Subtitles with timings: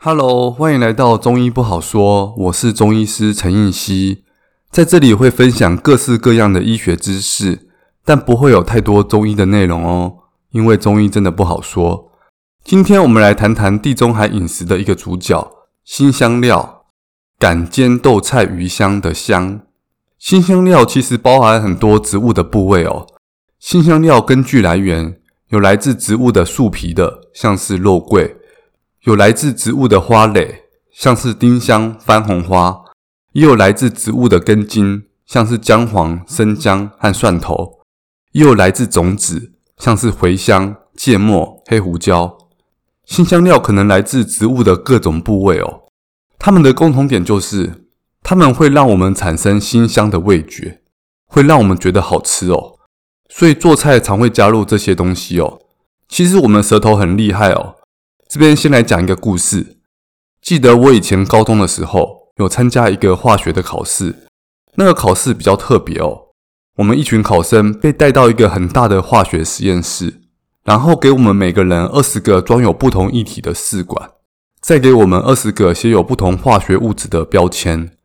[0.00, 2.32] Hello，欢迎来到中医不好说。
[2.38, 4.22] 我是中医师陈应希，
[4.70, 7.68] 在这里会分享各式各样的医学知识，
[8.04, 10.18] 但不会有太多中医的内容哦，
[10.52, 12.12] 因为中医真的不好说。
[12.62, 15.50] 今天我们来谈谈地中海饮食的一个主角——
[15.84, 16.84] 辛香料，
[17.40, 19.62] 橄坚豆菜鱼香的香。
[20.16, 23.04] 辛香料其实包含很多植物的部位哦。
[23.58, 25.18] 辛香料根据来源，
[25.48, 28.36] 有来自植物的树皮的，像是肉桂。
[29.08, 32.84] 有来自植物的花蕾，像是丁香、番红花；
[33.32, 37.80] 也有来自植物的根茎，像是姜黄、生姜和蒜头；
[38.32, 42.36] 也有来自种子，像是茴香、芥末、黑胡椒。
[43.06, 45.84] 辛香料可能来自植物的各种部位哦。
[46.38, 47.86] 它们的共同点就是，
[48.22, 50.82] 它们会让我们产生辛香的味觉，
[51.24, 52.74] 会让我们觉得好吃哦。
[53.30, 55.60] 所以做菜常会加入这些东西哦。
[56.06, 57.76] 其实我们舌头很厉害哦。
[58.28, 59.78] 这边先来讲一个故事。
[60.42, 64.28] 记得我以前高中的时候，有参加一个化学的考试。
[64.74, 66.26] 那个考试比较特别哦。
[66.76, 70.20] 我们一群考生被带到一个很大的化学实验室，
[70.62, 74.10] 然后给我们每个人二十个装有不同液体的试管，
[74.60, 77.96] 再给我们二十个写有不同化学物质的标签。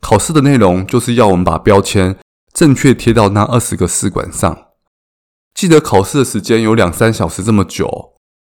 [0.00, 2.16] 考试的内容就是要我们把标签
[2.52, 4.68] 正确贴到那二十个试管上。
[5.52, 8.13] 记得考试的时间有两三小时这么久。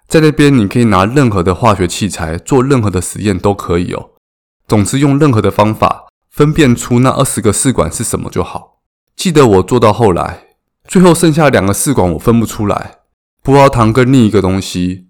[0.10, 4.10] 在那边，你可以拿任何的化学器材做任何的实验都可以哦。
[4.68, 8.80] 总之，用任何的方法分辨出那二十个试管是什么就好。
[9.16, 10.48] 记得我做到后来，
[10.88, 12.96] 最后剩下两个试管我分不出来，
[13.44, 15.06] 葡萄糖跟另一个东西。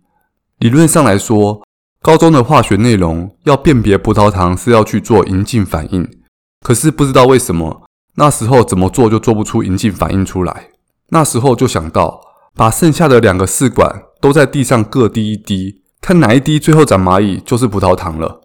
[0.58, 1.62] 理论上来说，
[2.02, 6.06] 高中的化学内容要辨别葡萄糖是要去做银镜反应，
[6.60, 7.84] 可是不知道为什么
[8.16, 10.72] 那时候怎么做就做不出银镜反应出来。
[11.12, 12.20] 那时候就想到
[12.54, 14.04] 把剩下的两个试管。
[14.22, 18.42] 都在地上各滴一滴，看哪一滴最后长蚂蚁就是葡萄糖了。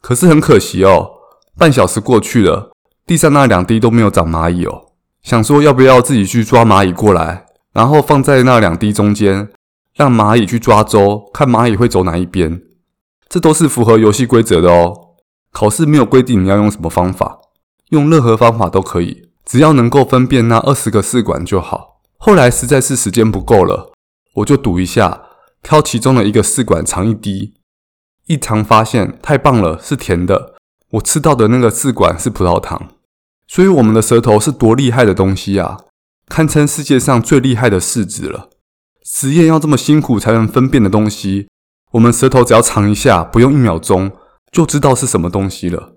[0.00, 1.12] 可是很可惜哦，
[1.56, 2.72] 半小时过去了，
[3.06, 4.92] 地上那两滴都没有长蚂蚁哦。
[5.22, 9.48] 想说要不要自己去抓蚂蚁过来，然后放在那两滴中间，
[9.94, 12.60] 让蚂蚁去抓周，看蚂蚁会走哪一边。
[13.28, 14.92] 这都是符合游戏规则的哦。
[15.50, 17.38] 考试没有规定你要用什么方法，
[17.88, 22.00] 用任何方法都可以，只要能够分辨那二十个试管就好。
[22.18, 23.93] 后来实在是时间不够了。
[24.34, 25.22] 我就赌一下，
[25.62, 27.54] 挑其中的一个试管尝一滴，
[28.26, 30.54] 一尝发现太棒了，是甜的。
[30.92, 32.88] 我吃到的那个试管是葡萄糖，
[33.46, 35.78] 所以我们的舌头是多厉害的东西啊，
[36.28, 38.50] 堪称世界上最厉害的试纸了。
[39.04, 41.48] 实验要这么辛苦才能分辨的东西，
[41.92, 44.12] 我们舌头只要尝一下，不用一秒钟
[44.50, 45.94] 就知道是什么东西了。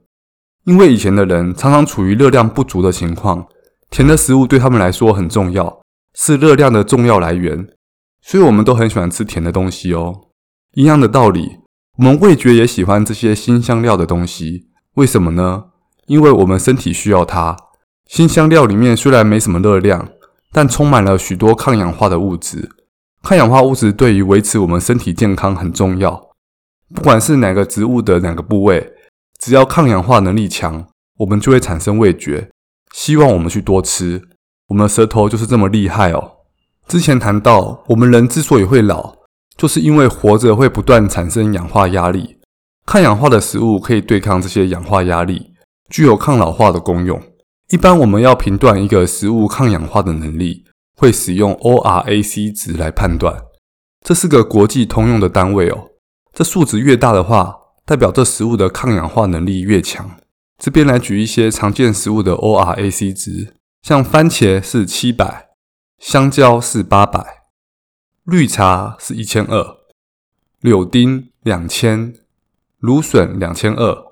[0.65, 3.47] 因为以前的人常常处于热量不足的情况，
[3.89, 5.81] 甜的食物对他们来说很重要，
[6.13, 7.69] 是热量的重要来源。
[8.27, 10.13] 所以我们都很喜欢吃甜的东西哦。
[10.73, 11.59] 一样的道理，
[11.97, 14.67] 我们味觉也喜欢这些新香料的东西。
[14.95, 15.67] 为什么呢？
[16.07, 17.55] 因为我们身体需要它。
[18.05, 20.09] 新香料里面虽然没什么热量，
[20.51, 22.69] 但充满了许多抗氧化的物质。
[23.23, 26.31] 抗氧化物质对于维持我们身体健康很重要。
[26.93, 28.91] 不管是哪个植物的哪个部位，
[29.39, 30.85] 只要抗氧化能力强，
[31.19, 32.51] 我们就会产生味觉，
[32.93, 34.21] 希望我们去多吃。
[34.67, 36.36] 我们的舌头就是这么厉害哦。
[36.87, 39.13] 之前谈到，我们人之所以会老，
[39.57, 42.37] 就是因为活着会不断产生氧化压力。
[42.85, 45.51] 抗氧化的食物可以对抗这些氧化压力，
[45.89, 47.21] 具有抗老化的功用。
[47.69, 50.63] 一般我们要评断一个食物抗氧化的能力，
[50.95, 53.35] 会使用 ORAC 值来判断。
[54.05, 55.89] 这是个国际通用的单位哦。
[56.33, 57.53] 这数值越大的话，
[57.85, 60.11] 代表这食物的抗氧化能力越强。
[60.63, 65.46] 这边来举一些常见食物的 ORAC 值，像番茄是七百。
[65.99, 67.43] 香蕉是八百，
[68.23, 69.77] 绿茶是一千二，
[70.61, 72.13] 柳丁两千，
[72.77, 74.05] 芦笋两千二，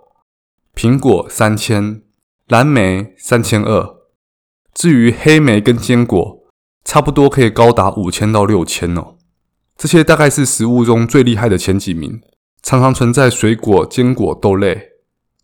[0.75, 2.01] 苹果三千，
[2.47, 3.97] 蓝莓三千二。
[4.73, 6.43] 至于黑莓跟坚果，
[6.83, 9.15] 差不多可以高达五千到六千哦。
[9.77, 12.19] 这些大概是食物中最厉害的前几名，
[12.63, 14.89] 常常存在水果、坚果、豆类。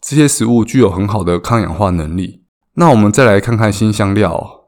[0.02, 2.44] 这些食物具有很好的抗氧化能力。
[2.74, 4.61] 那我们再来看看新香料。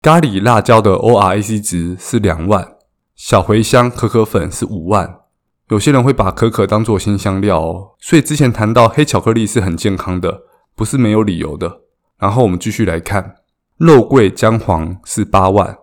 [0.00, 2.76] 咖喱辣椒的 ORAC 值是两万，
[3.16, 5.22] 小茴香、可可粉是五万。
[5.70, 10.42] 有些人会把可可当做新香料哦，所以之前谈到黑巧克力是很健康的，
[10.76, 11.80] 不是没有理由的。
[12.16, 13.38] 然后我们继续来看，
[13.76, 15.76] 肉桂、姜黄是八万，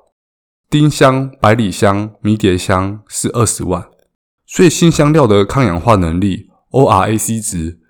[0.69, 3.89] 丁香、百里香、迷迭香是二十万。
[4.45, 7.81] 所以新香料的抗氧化能力 ORAC 值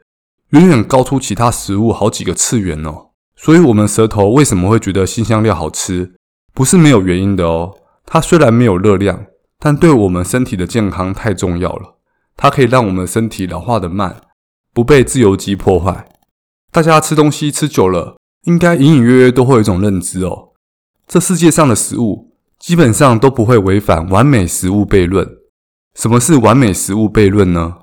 [0.49, 3.04] 远远高出其他食物好几个次元哦。
[3.35, 6.15] 所以，我们舌头为什么会觉得辛香料好吃？
[6.53, 7.75] 不是没有原因的哦。
[8.05, 9.25] 它虽然没有热量，
[9.59, 11.97] 但对我们身体的健康太重要了。
[12.37, 14.21] 它可以让我们身体老化得慢，
[14.73, 16.07] 不被自由基破坏。
[16.71, 20.49] 大家吃东西吃久了，应该隐隐约约都会有一种认知哦，
[21.07, 25.27] 这世界上的食物基本上都不会违反完美食物悖论。
[25.95, 27.77] 什么是完美食物悖论呢？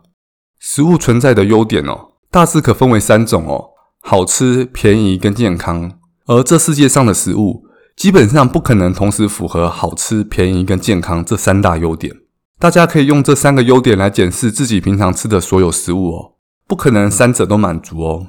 [0.60, 3.71] 食物存在的优点哦，大致可分为三种哦：
[4.04, 5.98] 好吃、便宜跟健康。
[6.26, 7.64] 而这世界上的食物
[7.96, 12.14] 基本上不可能同时符合好吃、便宜跟健康这三大优点。
[12.58, 16.34] 大家可以用这三个优点来检视自己平常吃的所有食物哦，
[16.66, 18.26] 不可能三者都满足哦。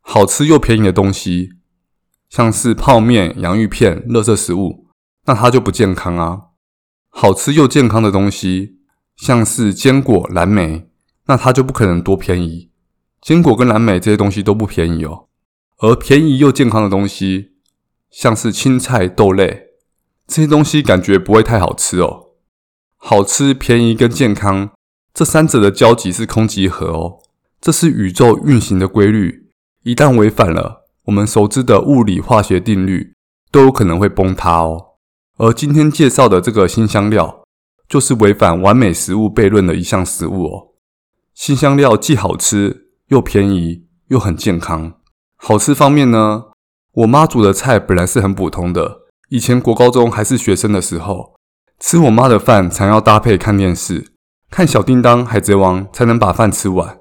[0.00, 1.50] 好吃又便宜的东西，
[2.28, 4.86] 像是泡面、洋芋片、垃圾食物，
[5.26, 6.40] 那它就不健康啊。
[7.08, 8.78] 好吃又健康的东西，
[9.16, 10.88] 像是坚果、蓝莓，
[11.26, 12.70] 那它就不可能多便宜。
[13.26, 15.26] 坚果跟蓝莓这些东西都不便宜哦。
[15.78, 17.54] 而便宜又健康的东西，
[18.08, 19.70] 像是青菜、豆类，
[20.28, 22.28] 这些东西感觉不会太好吃哦。
[22.94, 24.70] 好吃、便宜跟健康
[25.12, 27.18] 这三者的交集是空集合哦，
[27.60, 29.48] 这是宇宙运行的规律。
[29.82, 33.14] 一旦违反了我们熟知的物理化学定律，
[33.50, 34.90] 都有可能会崩塌哦。
[35.38, 37.42] 而今天介绍的这个新香料，
[37.88, 40.68] 就是违反完美食物悖论的一项食物哦。
[41.34, 44.94] 新香料既好吃又便宜又很健康。
[45.36, 46.46] 好吃方面呢，
[46.92, 49.02] 我妈煮的菜本来是很普通的。
[49.28, 51.34] 以前国高中还是学生的时候，
[51.78, 54.12] 吃我妈的饭常要搭配看电视，
[54.50, 56.98] 看小叮当、海贼王才能把饭吃完。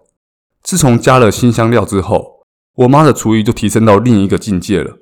[0.61, 2.43] 自从加了新香料之后，
[2.75, 4.97] 我妈的厨艺就提升到另一个境界了。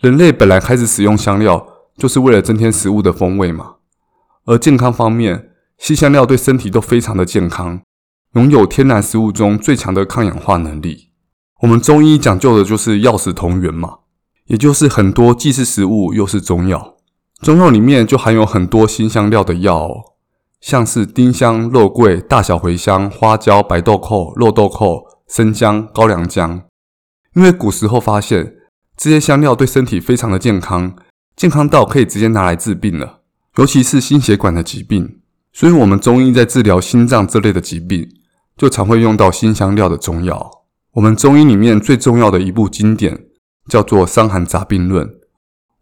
[0.00, 1.66] 人类本来开始使用香料，
[1.96, 3.76] 就是为了增添食物的风味嘛。
[4.44, 7.80] 而健康方面，辛香料对身体都非常的健康，
[8.34, 11.10] 拥有天然食物中最强的抗氧化能力。
[11.60, 13.98] 我们中医讲究的就是药食同源嘛，
[14.46, 16.96] 也就是很多既是食物又是中药。
[17.40, 19.94] 中药里面就含有很多辛香料的药哦，
[20.60, 26.64] 像是丁香、肉桂、大小茴香、花椒、白豆蔻、肉豆蔻、生姜、高良姜。
[27.34, 28.54] 因为古时候发现
[28.96, 30.96] 这些香料对身体非常的健康，
[31.36, 33.20] 健康到可以直接拿来治病了，
[33.58, 35.20] 尤其是心血管的疾病。
[35.52, 38.08] 所以，我们中医在治疗心脏这类的疾病，
[38.56, 40.50] 就常会用到辛香料的中药。
[40.92, 43.26] 我们中医里面最重要的一部经典
[43.68, 45.06] 叫做《伤寒杂病论》。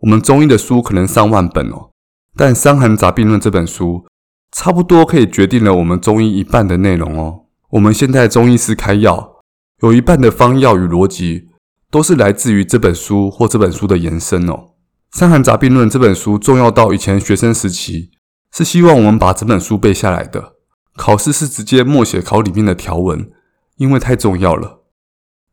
[0.00, 1.90] 我们中医的书可能上万本哦，
[2.36, 4.06] 但《伤寒杂病论》这本书
[4.50, 7.46] 差不多可以决定了我们中医一半的内容哦。
[7.70, 9.30] 我们现在中医师开药。
[9.82, 11.48] 有一半的方药与逻辑
[11.90, 14.54] 都是来自于这本书或这本书的延伸哦。
[15.18, 18.12] 《伤寒杂病论》这本书重要到以前学生时期
[18.52, 20.54] 是希望我们把这本书背下来的，
[20.96, 23.30] 考试是直接默写考里面的条文，
[23.76, 24.80] 因为太重要了。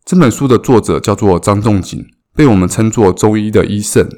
[0.03, 4.09] 这本书的作者叫做张仲景，被我们称作中医的医圣，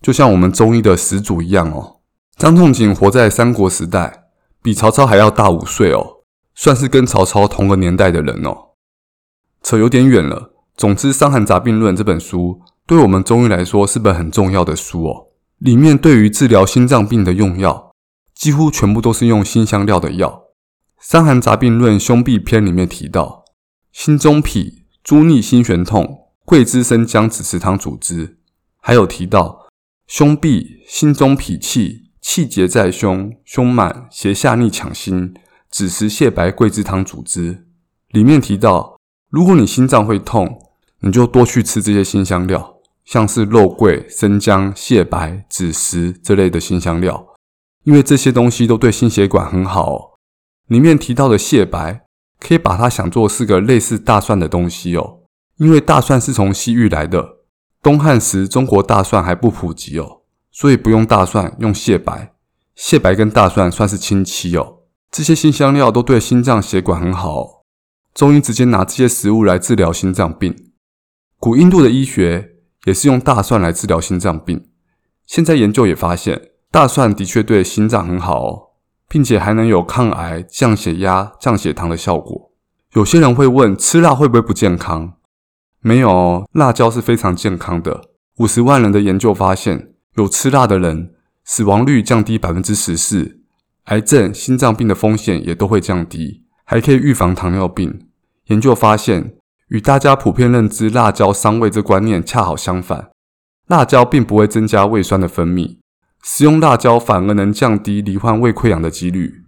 [0.00, 2.00] 就像我们中医的始祖一样哦。
[2.36, 4.24] 张仲景活在三国时代，
[4.62, 6.22] 比曹操还要大五岁哦，
[6.54, 8.70] 算是跟曹操同个年代的人哦。
[9.62, 10.52] 扯有点远了。
[10.74, 15.26] 总之，《伤寒杂病论》这本书对我们中医来说是本很重要的书哦。
[15.58, 17.89] 里面对于治疗心脏病的用药，
[18.40, 20.44] 几乎全部都是用辛香料的药。
[21.12, 23.44] 《伤寒杂病论·胸痹篇》里面提到，
[23.92, 28.38] 心中痞、诸逆心悬痛，桂枝生姜枳实汤主之。
[28.80, 29.66] 还有提到
[30.06, 35.34] 胸痹、心中痞气，气结在胸，胸满，胁下逆抢心，
[35.70, 37.66] 枳实、泻白、桂枝汤主之。
[38.08, 38.98] 里面提到。
[39.28, 40.58] 如果你心脏会痛，
[41.02, 47.24] 你就多去吃这些辛香料，像是肉桂、生姜、泻白、枳实这类的辛香料，
[47.84, 50.10] 因为这些东西都对心血管很好哦。
[50.66, 52.02] 里面提到的泻白，
[52.38, 55.20] 可以把它想作是个类似大蒜的东西哦，
[55.56, 57.38] 因为大蒜是从西域来的，
[57.82, 62.34] 东汉时中国大蒜还不普及哦，所以不用大蒜，用泻白。
[62.76, 64.78] 泻白跟大蒜算是亲戚哦。
[65.10, 67.48] 这些新香料都对心脏血管很好哦。
[68.14, 70.72] 中医直接拿这些食物来治疗心脏病，
[71.38, 72.52] 古印度的医学
[72.84, 74.68] 也是用大蒜来治疗心脏病。
[75.26, 78.62] 现在研究也发现，大蒜的确对心脏很好哦，
[79.08, 82.52] 并且还能有抗癌、降血压、降血糖的效果。
[82.92, 85.14] 有些人会问，吃辣会不会不健康？
[85.80, 88.02] 没有哦，辣椒是非常健康的。
[88.38, 93.40] 五十万人的研究发现，有吃辣的人，死亡率降低百分之十四，
[93.86, 96.44] 癌症、心脏病的风险也都会降低。
[96.64, 98.06] 还可以预防糖尿病。
[98.46, 99.34] 研究发现，
[99.70, 103.10] 与大家普遍认知辣椒伤胃这观念恰好相反，
[103.66, 105.78] 辣椒并不会增加胃酸的分泌，
[106.22, 109.42] 食用辣椒反而能降低罹患胃溃疡的几率。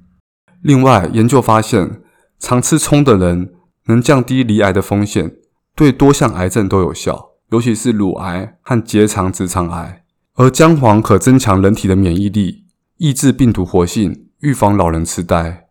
[0.63, 2.03] 另外，研究发现，
[2.39, 3.53] 常吃葱的人
[3.87, 5.37] 能降低罹癌的风险，
[5.75, 10.05] 对多项癌症都有效，尤其是乳癌和结肠直肠癌。
[10.35, 12.65] 而姜黄可增强人体的免疫力，
[12.97, 15.67] 抑制病毒活性，预防老人痴呆。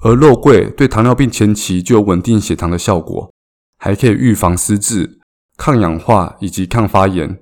[0.00, 3.32] 而肉桂对糖尿病前期就有稳定血糖的效果，
[3.78, 5.18] 还可以预防失智、
[5.56, 7.40] 抗氧化以及抗发炎，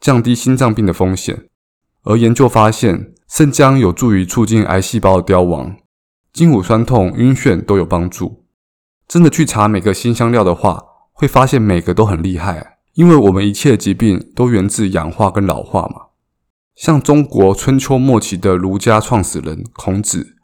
[0.00, 1.46] 降低心脏病的风险。
[2.04, 5.76] 而研究发现，生姜有助于促进癌细胞的凋亡，
[6.32, 8.44] 筋骨酸痛、晕眩都有帮助。
[9.06, 10.82] 真的去查每个辛香料的话，
[11.12, 16.06] 会发现每个都很厉害，因为我们一切疾病都源自氧化跟老化嘛。
[16.74, 20.36] 像中国春秋末期的儒家创始人孔子，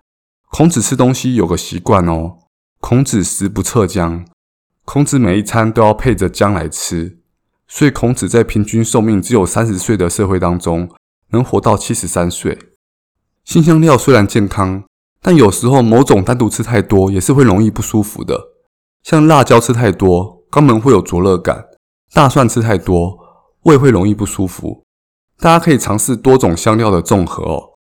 [0.51, 2.39] 孔子吃东西有个习惯哦，
[2.81, 4.27] 孔子食不撤姜，
[4.85, 7.19] 孔子每一餐都要配着姜来吃，
[7.67, 10.91] 所以孔子在平均寿命只有三十岁的社会当中，
[11.31, 12.59] 能活到七十三岁。
[13.45, 14.85] 新香料虽然健康，
[15.21, 18.39] 但有时候某种单独吃太多也是会容易不舒服的，
[19.03, 21.63] 像辣椒吃太多，肛门会有灼热感；
[22.13, 23.19] 大蒜吃太多，
[23.63, 24.83] 胃会容易不舒服。
[25.39, 27.75] 大家可以尝试多种香料的综合哦。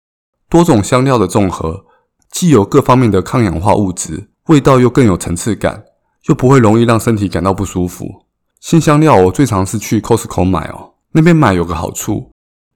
[0.48, 1.86] 多种香料的综合，
[2.30, 5.84] 既有各方面的抗氧化物质，味道又更有层次感，
[6.28, 8.26] 又不会容易让身体感到不舒服。
[8.60, 12.30] 新香料我最常是去 Costco 买哦，那边买有个好处，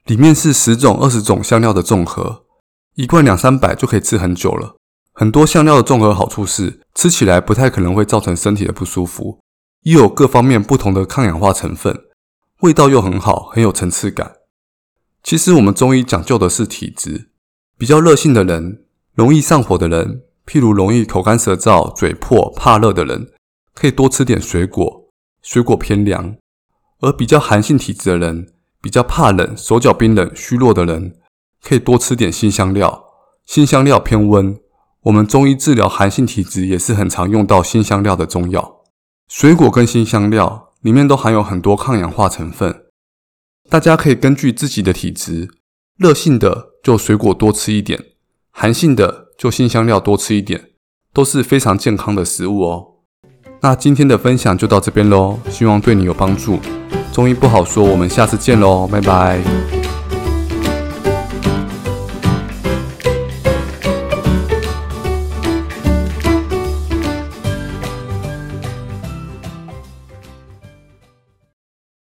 [0.08, 2.46] 里面是十种、二十种香料的综合，
[2.94, 4.76] 一罐两三百就可以吃很久了。
[5.12, 9.38] 很多香料的综合好处是，吃起来不太可能会造成身体的不舒服，
[9.82, 11.94] 又有各方面不同的抗氧化成分，
[12.60, 14.36] 味道又很好，很有层次感。
[15.22, 17.28] 其实我们中医讲究的是体质，
[17.76, 23.30] 比较热性的人，容易上火的人，譬如容易口干舌燥、嘴破、怕热的人，
[23.74, 25.10] 可以多吃点水果，
[25.42, 26.36] 水果偏凉；
[27.00, 31.16] 而比较寒性体质的人，比较怕冷、手脚冰冷、虚弱的人，
[31.62, 33.04] 可以多吃点辛香料。
[33.44, 34.58] 辛香料偏温，
[35.02, 38.82] 我们中医治疗寒性体质也是很常用到辛香料的中药。
[39.28, 42.84] 水果跟辛香料里面都含有很多抗氧化成分。
[43.70, 45.48] 大家可以根据自己的体质，
[45.98, 48.02] 热性的就水果多吃一点，
[48.50, 50.70] 寒性的就辛香料多吃一点，
[51.12, 52.86] 都是非常健康的食物哦。
[53.60, 56.58] 那今天的分享就到这边喽，希望对你有帮助。
[57.18, 59.77] 中医不好说，我们下次见喽，拜拜。